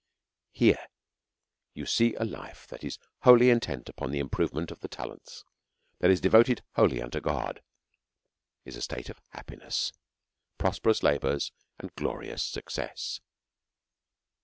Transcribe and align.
Here 0.51 0.87
you 1.75 1.85
see 1.85 2.15
a 2.15 2.25
life 2.25 2.65
that 2.69 2.83
is 2.83 2.97
wholly 3.19 3.51
intent 3.51 3.87
upon 3.87 4.09
the 4.09 4.17
improvement 4.17 4.71
of 4.71 4.79
the 4.79 4.87
talents 4.87 5.43
that 5.99 6.09
is 6.09 6.19
devoted 6.19 6.63
wholly 6.73 6.99
un 7.03 7.11
to 7.11 7.21
God, 7.21 7.61
is 8.65 8.75
a 8.75 8.81
state 8.81 9.11
of 9.11 9.21
happiness, 9.29 9.91
prosperous 10.57 11.03
labours, 11.03 11.51
and 11.77 11.93
glorious 11.93 12.41
success. 12.41 13.19